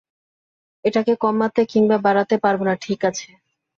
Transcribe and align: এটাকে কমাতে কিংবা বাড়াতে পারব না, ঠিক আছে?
এটাকে 0.85 1.13
কমাতে 1.15 1.61
কিংবা 1.71 1.97
বাড়াতে 2.05 2.35
পারব 2.37 2.59
না, 2.67 2.73
ঠিক 2.81 2.99
আছে? 3.09 3.29